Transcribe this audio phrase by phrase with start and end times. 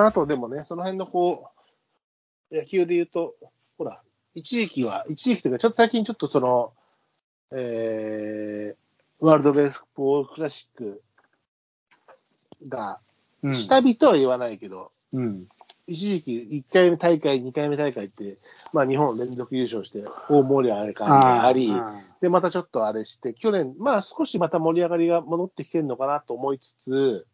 [0.00, 1.50] まあ、あとでもね、その辺のこ
[2.50, 3.34] う、野球で言うと、
[3.76, 4.00] ほら、
[4.34, 6.72] 一時期は、一時期というか、ちょっと最近ちょっとその、
[7.52, 11.02] えー、ワールドベースボールクラシック
[12.66, 13.00] が、
[13.42, 13.54] うん。
[13.54, 15.46] 下火とは言わないけど、うん。
[15.86, 18.36] 一時期1回目大会、2回目大会って、
[18.72, 27.26] まあ日本連続優勝して大盛り上がりがあり、あで、またちょっとあれして、去年、まあ少しまた盛り上がりが戻ってきてるのかなと思いつつ、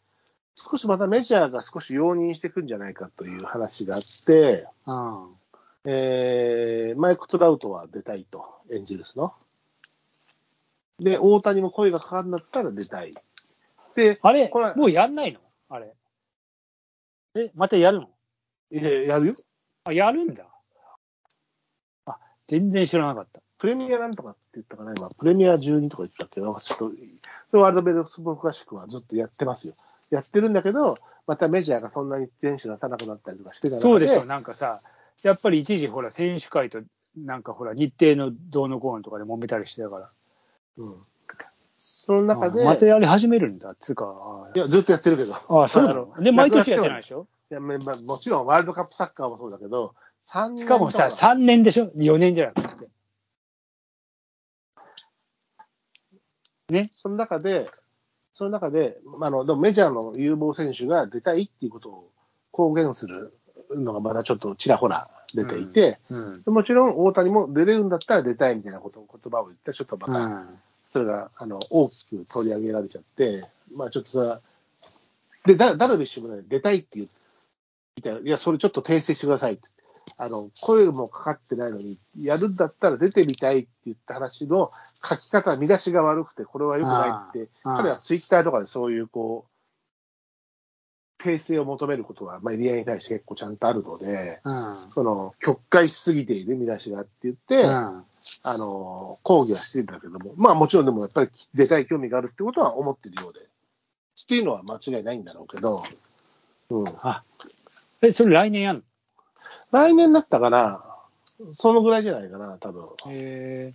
[0.59, 5.27] 少しまたメジャーが少し容認していくんじゃないかという話があって、あ
[5.85, 9.35] えーマイク・トラウトは出たいと、エンジェルスの。
[10.99, 13.15] で、大谷も声がかかるんだったら出たい。
[13.95, 15.41] で、あれこれ、もうやんないの？
[15.69, 15.93] あれ。
[17.35, 18.09] え、またやるの？
[18.71, 19.35] いややるよ。
[19.85, 20.47] あ、やるんだ。
[22.07, 22.19] あ、
[22.49, 23.41] 全然知らなかった。
[23.59, 26.93] プレミアなんとかって言ったかな、今、プレミア12とか言ってたけど、ちょっ
[27.53, 29.75] と、ワールドベースボールクラシックはずっとやってますよ。
[30.11, 34.81] やってるんだけど、またメジャーがそんなに選手が出さなくなったりとかしてた中そうでしょ、なんかさ、
[35.23, 36.83] やっぱり一時ほら、選手会と、
[37.17, 40.11] なんかほら、日程のどうのこうのとかで揉めたりしてたから。
[40.79, 41.03] うん。
[41.79, 44.49] その中で、あまたやり始めるんだ、つうか。
[44.49, 45.35] あいや、ずっとやってるけど。
[45.35, 46.13] ああ、そうなの。
[46.21, 47.27] で、毎年やってないでしょ？
[47.51, 49.95] いやままもちろんワールドカップサッカーもそうだけど、
[50.27, 52.87] 3年しかもさ、とか3年でしょ ?4 年じゃなく
[56.69, 56.89] て。
[56.93, 57.71] その中で、
[58.37, 62.11] その中で、あのでもメジャーの有望選手が出たいっていうことを
[62.51, 63.33] 公言する
[63.75, 66.43] のがまだちょっとちらほら出ていて、うん。
[66.43, 70.49] でもちろん大谷も出れるんだったら出たいみたいなこと言葉を言って、ちょっとまたうん。
[70.91, 74.41] それがあの大きく取り上げられちゃって、まあちょっとそれは、
[75.47, 77.09] で、ダダルビッシュもね、出たいって言う
[77.97, 79.63] みたいな、いや、それちょっと訂正してくださいって。
[80.19, 84.71] あの、声もかかってないのに、やるんだったら出てみたいって言った話の
[85.05, 94.67] 書き方、見出しが悪くて、これは良くないって、彼はツイッターとかでそういう、こう、訂正を求めることは、まあ、エリアに対して結構ちゃんとあるので、うん。
[94.67, 98.05] その、曲解しすぎている見出しがあって言って、うん。
[98.43, 103.45] あの、抗議はしてるんだけども、まあもちろんでもやっぱり出たい興味があるってことは思ってるようで、っ
[104.27, 105.83] ていうのは間違いないんだろうけど、
[106.71, 106.89] うん。
[107.03, 107.23] あ、
[108.03, 108.83] え、それ来年やんの？
[109.77, 110.85] 来年だったかな、
[111.53, 112.89] そのぐらいじゃないかな、多分。
[113.09, 113.75] へ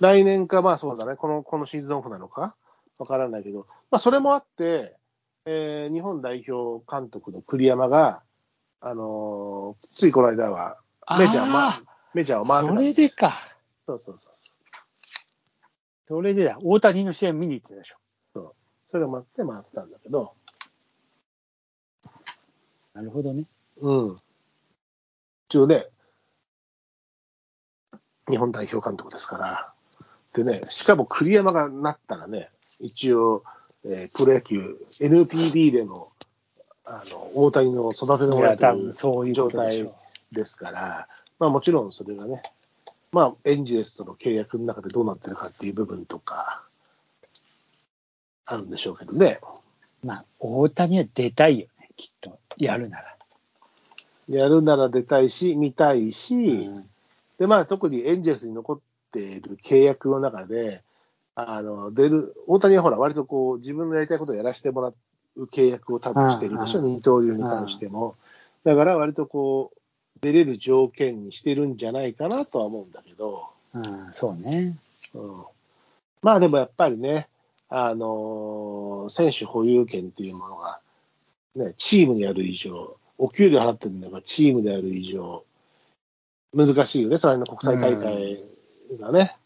[0.00, 2.54] 来年か、まあそうだね、この、このシーズンオフなのか？
[2.98, 4.96] わからないけど、まあそれもあって、
[5.44, 8.22] えー日本代表監督の栗山が、
[8.80, 11.82] あのーついこの間はーメジャー、まあ、
[12.14, 12.82] メジャーを回ってそた。
[12.82, 13.34] れでか。
[13.86, 14.32] そうそうそう。
[16.08, 16.58] それでだ。
[16.62, 17.96] 大谷の試合見に行ってたでしょ。
[18.90, 20.34] それを待って回ったんだけど、
[22.94, 23.44] なるほどね。
[23.82, 24.14] うん。
[28.28, 29.72] 日本代表監督ですから、
[30.34, 32.50] でね、しかも栗山がなったらね、
[32.80, 33.44] 一応、
[33.84, 36.12] えープロ野球、NPB でも、
[36.84, 39.94] あの、大谷の育ててもらってる多分そういう状ょ。
[40.32, 42.42] ですから、まあもちろんそれがね、
[43.12, 46.64] まあエンジェルスとの契約の中でどうなってるかっていう部分とか、
[48.46, 49.40] あるんでしょうけどね。
[50.02, 52.38] まあ、大谷は出たいよね、きっと。
[52.58, 53.13] やるなら。
[54.28, 56.88] やるなら出たいし、見たいし、うん
[57.38, 58.80] で、まあ、特にエンジェルスに残っ
[59.10, 60.82] ている契約の中で、
[61.34, 64.92] あの、出る、大谷はほら、割とこう、自分のやりたいことをやらせてもら
[65.36, 68.14] う契約を多分してるでしょ、うん二刀流に関しても。
[68.62, 69.78] だから、割とこう、
[70.20, 74.78] 出れる条件にしてるんじゃないかなとは思うんだけど、うん、そうね。
[75.12, 75.44] うん、
[76.22, 77.28] まあでもやっぱりね、
[77.68, 80.80] あのー選手保有権っていうものが、
[81.56, 85.44] ね、チームにある以上、お給料払ってるんだからチームである以上、
[86.54, 88.44] 難しいよね、その辺の国際大会
[88.98, 89.36] がね。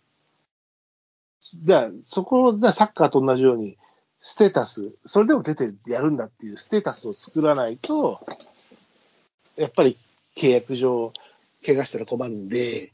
[1.62, 3.76] で、そこでサッカーと同じように、
[4.20, 8.20] ステータス、それでも出てやるんだっていうステータスを作らないと、
[9.56, 9.96] やっぱり
[10.36, 11.12] 契約上、
[11.64, 12.92] 怪我したら困るんで、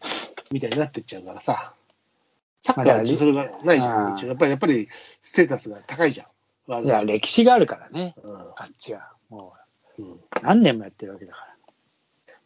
[0.51, 1.75] みたいになってっちゃうからさ。
[2.63, 4.17] サッカーはそれがないじゃん。
[4.27, 4.89] やっぱり、やっぱり
[5.21, 6.25] ステータスが高いじゃ
[6.81, 6.85] ん。
[6.85, 8.15] いや、歴史があるからね。
[8.23, 9.11] うんあっちは。
[9.29, 9.64] もう
[10.03, 11.55] んう、何年もやってるわけだから。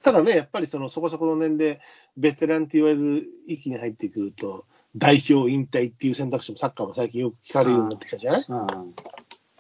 [0.03, 1.81] ただね、やっぱりそのそこそこの年で、
[2.17, 4.65] ベテランって言われる域に入ってくると、
[4.97, 8.45] 代表引退っていう選択肢もサッカーも最近よく聞かれるようになってきたじゃない？
[8.49, 8.95] うん。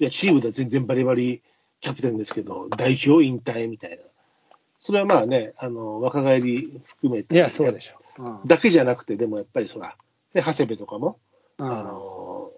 [0.00, 1.42] いや、チームでは全然バリバリ
[1.80, 3.96] キャプテンですけど、代表引退みたいな。
[4.78, 7.34] それはまあね、あの、若返り含めて。
[7.34, 8.00] いや、そうでしょ。
[8.18, 8.46] うん。
[8.46, 9.96] だけじゃなくて、でもやっぱりそら、
[10.34, 11.18] ね、長谷部とかも、
[11.58, 12.52] うんあの、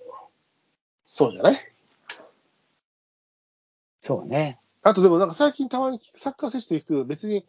[1.03, 1.57] そうじゃない？
[4.01, 4.59] そうね。
[4.83, 7.47] あとでもなんか最近たまにサッカー選手と行く、別に、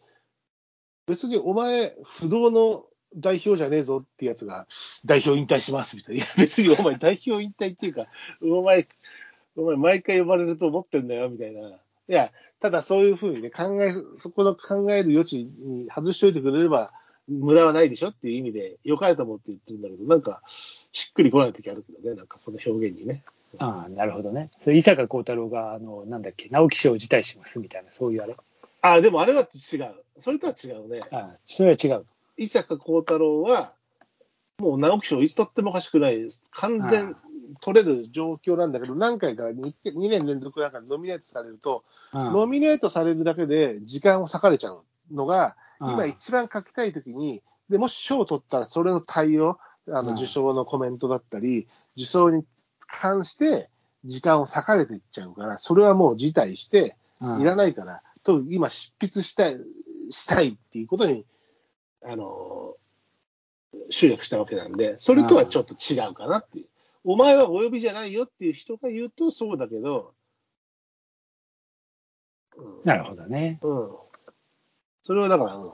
[1.06, 2.84] 別にお前、不動の
[3.16, 4.66] 代表じゃねえぞってやつが、
[5.04, 6.24] 代表引退しますみたいな。
[6.24, 8.06] いや、別にお前代表引退っていうか、
[8.42, 8.86] お前、
[9.56, 11.60] お前毎回呼ばれると思ってんだよみたいな。
[11.68, 11.74] い
[12.08, 12.30] や、
[12.60, 16.92] ただそういうふうにね、考え、そこの考える余地に外しておいてくれれば、
[17.28, 23.24] 無駄はないでしょっていう意味で、良かれと思って言ってるんだけど、なんか、しっくりこない時あるけどね、なんかその表現にね。
[23.58, 24.50] ああ、なるほどね。
[24.60, 28.36] それ伊坂幸太郎が、あの、なんだっけ、直木賞を辞退しますみたいな、そういうあれ。
[28.80, 29.94] あでもあれは違う。
[30.18, 31.00] それとは違うね。
[31.10, 32.04] ああ、それは違う。
[32.36, 33.74] 伊坂幸太郎は、
[34.58, 36.42] もう直木賞いつ取ってもおかしくないです。
[36.52, 37.16] 完全
[37.60, 49.58] 取れる状況なんだけど、何回か 2, 2年連続なんかノミネートされると、うんノミネートされるだけで時間を割かれちゃうのが、うん今一番書きたいときに、でもし賞を取ったらそれの対応、
[49.90, 51.66] あうんの受賞のコメントだったり、
[51.96, 52.44] 受賞に
[52.92, 53.68] 関して
[54.04, 59.56] 時間を割かれていっちゃうから、それはもう辞退して、うんいらないから、と今、執筆したい
[60.10, 61.24] したいっていうことに、
[62.04, 62.74] あの
[63.90, 66.66] 集約したわけなんで、それとはちょっと違うかなっていう。
[67.04, 70.14] お前はお呼びじゃないよっていう人が言うとそうだけど、
[72.56, 73.58] うんなるほどね。
[73.62, 73.90] うん。
[75.02, 75.72] それはだから、うん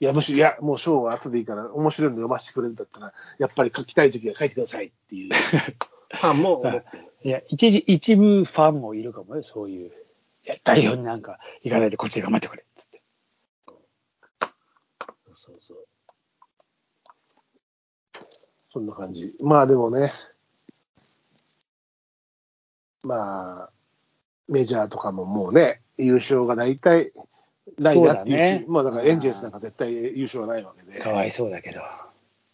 [0.00, 5.32] いや、むしろ、いや、もう賞は後でいいから、面白いの読ませてくれるんだったら、やっぱり書きたいときは書いてくださいっていう、
[6.10, 7.04] ファンも思ってる。
[7.22, 9.88] いや、一時、一部ファンもいるかもよ、そういう。
[9.88, 9.92] い
[10.44, 13.02] や、代表になんか行かないでこっちで頑張ってくれっつって。
[15.34, 15.86] そうそう。
[18.58, 19.36] そんな感じ。
[19.42, 20.12] まあでもね、
[23.04, 23.70] まあ、
[24.48, 27.12] メジャーとかももうね、優勝が大体
[27.78, 31.80] ないなっていうそうだねまあだからエンジェルスなんか絶対優勝はないわけで、かわいそうだけど。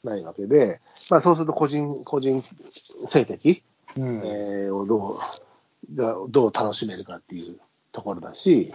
[0.05, 0.81] ないわけで、
[1.11, 3.63] まあそうすると個人、個人成績、
[3.97, 4.23] うん。
[4.25, 7.59] えーをどう、がどう楽しめるかっていう
[7.93, 8.75] ところだし、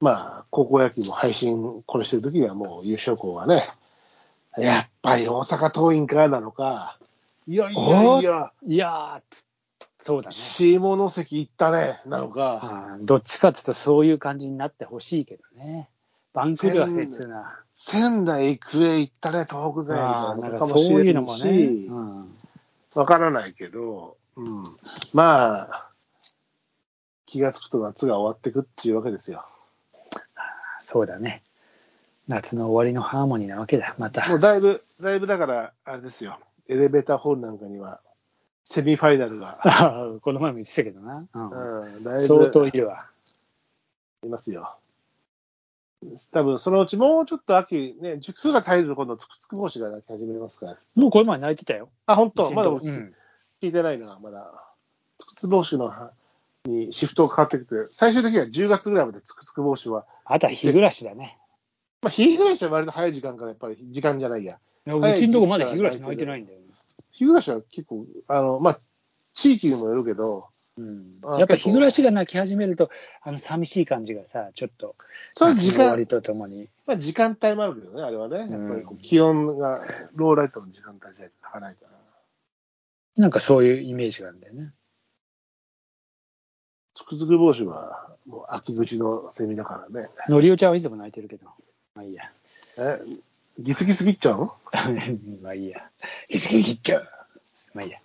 [0.00, 3.68] まあ、高校野球も配信これしてるときにはもう優勝校はね、
[4.56, 6.96] やっぱり大阪桐蔭からなのか、
[7.46, 9.36] いやいやいや、いやー、
[10.02, 10.34] そうだね。
[10.34, 10.78] 下
[11.10, 15.88] 関行ったね、なのか、どっちかっていうとそういう感じになってほしいけどね。
[16.32, 17.56] 番狂わせっていうのは。
[17.90, 21.38] 仙台育英行ったね、東北勢みたいあなかもしれない。
[21.38, 22.28] し、うん
[22.94, 24.62] わからないけど、うん、
[25.14, 25.90] まあ、
[27.24, 29.46] 気がつくと夏が終わってくっていうわけですよ。
[30.82, 31.42] そうだね。
[32.26, 34.28] 夏の終わりのハーモニーなわけだ、また。
[34.28, 36.38] もうだいぶ、だいぶだから、あれですよ、
[36.68, 38.00] エレベーターホールなんかには、
[38.64, 39.60] セミファイナルが、
[40.20, 41.26] この前も言ってたけどな。
[41.32, 43.06] うんうん、だい相当ぶいるわ。
[44.24, 44.76] いますよ。
[46.30, 50.76] 多分そのうちもうちょっと秋、ね、9月入ると今度、つくつく帽子が泣き始めますから。
[50.94, 51.90] もうこの前泣いてたよ。
[52.06, 52.50] あ、本当？
[52.52, 53.14] まだうん。
[53.60, 54.52] 聞いてないな、まだ。
[55.18, 55.92] つくつく帽子の
[56.66, 61.36] にシフトがかかってきて、最終的には10月ぐらいまでつくつく帽子は、あとは日暮らしだね。
[62.02, 64.58] まあ、日暮らしは割と早い時間から、やっぱり時間じゃないや。
[64.86, 66.66] う早いちのとこまだ日暮らし泣いてないんだよね。
[67.10, 68.80] 日暮らしは結構、あの、まあ、
[69.34, 70.48] 地域にもよるけど、
[70.78, 72.90] うんあやっぱ日暮らしが泣き始めると、
[73.22, 74.96] あの寂しい感じがさ、ちょっと、
[75.34, 76.68] そ時間夏の終わり、とともに。
[76.86, 78.38] まあ、時間帯もあるけどね、あれはね。
[78.38, 79.84] やっぱりこう気温が、
[80.14, 81.98] ローライトの時間帯じゃ高ないから。
[83.16, 84.72] なんかそういうイメージがあるんだよね。
[86.94, 90.08] つくづく帽子は、もう秋口のセミだからね。
[90.28, 91.46] のりおちゃんはいつも泣いてるけど。
[91.94, 92.30] まあいいや。
[92.78, 93.00] え、
[93.58, 94.56] ギスギス切っちゃうの？
[95.42, 95.90] まあいいや。
[96.28, 97.08] いつき切っちゃう。
[97.74, 97.98] まあいいや。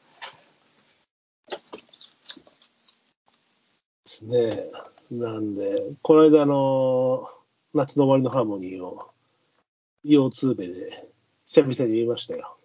[4.14, 4.70] ですね。
[5.12, 7.30] なんで、この間の
[7.74, 9.10] 夏の終わりのハーモニーを、
[10.04, 11.10] 腰痛部で
[11.46, 12.58] 久々に見ましたよ。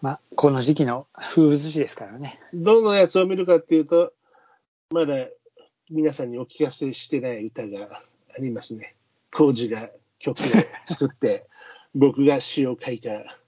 [0.00, 2.38] まあ、この時期の風物詩ですからね。
[2.54, 4.12] どのやつを見るかっていうと、
[4.90, 5.14] まだ
[5.90, 8.02] 皆さんにお聞かせしてない歌が
[8.36, 8.94] ありますね。
[9.32, 10.42] コージが曲を
[10.84, 11.46] 作って、
[11.94, 13.38] 僕が詩を書いた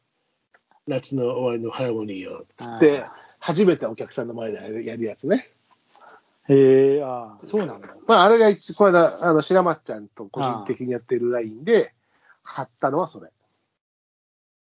[0.87, 2.47] 夏の終わりのハーモニーを
[2.81, 3.05] で、
[3.39, 5.53] 初めてお客さんの前でやるやつね。
[6.49, 7.89] へえああ、そうなんだ。
[8.07, 11.93] まあ、あれが一、この間、あの、白松ちゃんと個人的にやってるラインで、
[12.43, 13.31] 貼ったのはそれ。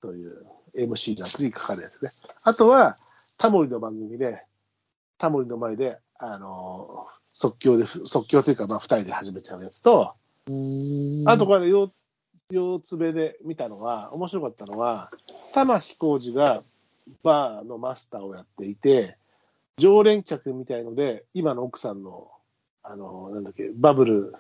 [0.02, 2.10] という MC のやつにかかるやつね。
[2.44, 2.98] あとは、
[3.38, 4.44] タモリの番組で、
[5.18, 10.16] タモリの前で、あの、即興で、即興というか、まあ、二人で始めちゃうやつと、
[10.48, 11.92] うーんあと、これ、腰、
[12.52, 15.12] 腰つべで見たのは、面白かったのは、
[15.54, 16.64] 玉置浩二が
[17.24, 19.18] バーのマスターをやっていて、
[19.78, 22.30] 常連客みたいので、今の奥さんの、
[22.84, 24.34] あの、なんだっけ、バブル、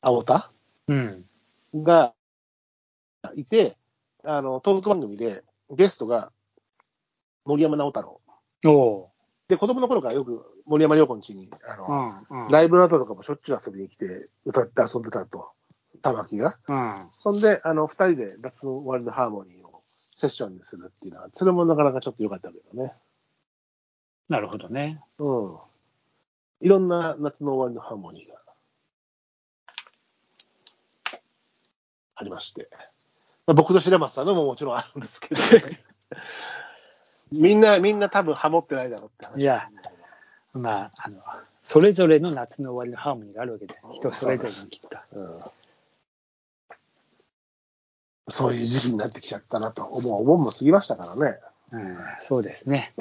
[0.00, 0.50] 青田？
[0.88, 1.24] うん。
[1.74, 2.14] が
[3.34, 3.76] いて、
[4.22, 6.30] あの、トーク番組で、ゲストが
[7.44, 8.20] 森山直太朗。
[8.66, 9.10] おお
[9.48, 11.84] で、子供の頃からよく森山良子の家に、あの、
[12.30, 12.32] う。
[12.32, 12.44] うん。
[12.44, 12.50] うん。
[12.50, 15.50] ライブの後とかもしょっちゅう遊びに来て、歌って遊んでたと、
[16.00, 16.56] 玉置が。
[16.68, 17.08] うん。
[17.12, 22.94] そんで、あの、二人で夏の終わりのハーモニーをセッションにするっていうのは、それもなかなかちょっと良かったけどね。
[24.28, 25.00] なるほどね。
[25.18, 25.58] うん。
[26.60, 28.40] いろんな夏の終わりのハーモニーが
[32.16, 32.68] ありまして、
[33.46, 35.40] まあ、僕と白松さんのももちろんあるんですけど、
[37.32, 39.68] みんな、みんな多分ハモってないだろうって話いや
[40.52, 41.20] まあ、あの、
[41.62, 44.98] それぞれの夏の終わりのハーモニーがあるわけで、人それぞれにきっと。
[45.12, 45.38] うん
[48.28, 50.22] そういう時期になってきちゃったなと思う。
[50.22, 51.38] お盆も過ぎましたからね。
[51.72, 52.94] うん、そうですね。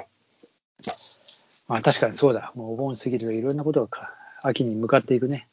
[1.67, 2.51] まあ確かにそうだ。
[2.55, 5.47] もうお盆過ぎるといろんなことがか秋に向かっていくね。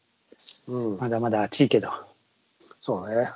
[0.69, 0.99] うん。
[0.99, 1.91] まだまだ暑いけど。
[2.81, 3.27] そうね。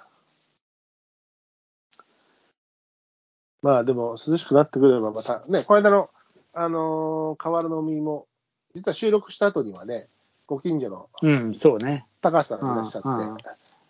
[3.63, 6.11] まあでも涼しくなってくればまた、ね、この間の、
[6.53, 8.27] あのー河原の海も、
[8.75, 10.09] 実は収録した後にはね、
[10.47, 12.07] ご近所のうん、そうね。
[12.21, 13.39] 高橋さんがいらっしゃって、うんうん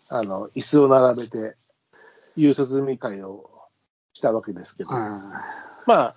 [0.09, 1.57] あの、椅子を並べて、
[2.35, 3.49] 夕涼み会を
[4.13, 4.95] したわけですけど、うん。
[4.95, 5.35] ま
[5.87, 6.15] あ、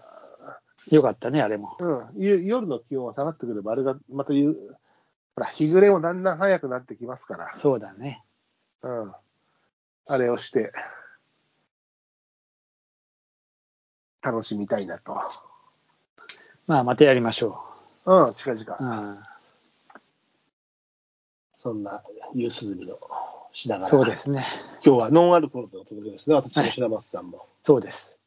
[0.91, 1.77] よかったね、あれも。
[1.79, 4.55] うん、ゆ夜の気温が下がってくれば、あれがまた夕、
[5.35, 8.25] ほら、日暮れもだんだん早くなってきますから、そうだね。
[8.83, 9.13] うん、
[10.07, 10.73] あれをして、
[14.23, 15.21] 楽しみたいなと。
[16.67, 17.65] まあ、またやりましょ
[18.05, 18.57] うん、近う。
[18.57, 19.19] 々、うん、
[21.59, 22.03] そんな
[22.35, 22.99] 夕涼みを
[23.53, 24.47] しながら、そうですね。
[24.85, 27.47] 今日はノンアルコールでお届けですね、私の白松さんも。
[27.63, 28.18] そうです。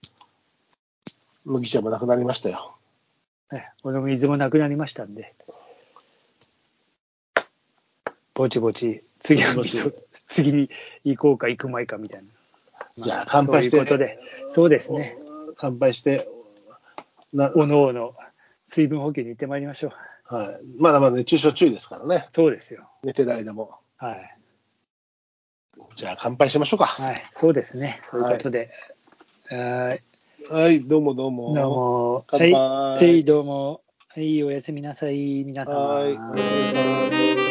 [1.46, 2.76] 麦茶もなくなりましたよ。
[3.52, 5.34] ね、俺の水もなくなりましたんで、
[8.34, 9.64] ぼちぼち、次の
[10.28, 10.70] 次に
[11.04, 12.28] 行こうか行くまいかみたいな。
[12.90, 14.20] じゃあ乾杯してそういうことで、
[14.50, 15.18] そうですね。
[15.58, 16.28] 乾杯して、
[17.34, 18.16] なおのおの
[18.68, 20.34] 水分補給に行ってまいりましょう。
[20.34, 22.90] はい、まだまだ熱中症注意ですからね、そうですよ。
[23.04, 23.76] 寝てる間も。
[23.98, 24.38] はい。
[25.96, 26.86] じゃあ乾杯しましょうか。
[26.86, 27.22] はい。
[27.32, 28.00] そうですね。
[28.10, 28.72] そういうことで。
[29.50, 30.04] はい。
[30.50, 31.54] はい、どうもどうも。
[31.54, 32.26] どうも。
[32.28, 32.52] はい。
[32.52, 33.82] はい、どうも。
[34.10, 35.76] はい、おやすみなさい、皆さん。
[35.76, 37.51] はい、おやすみなさい。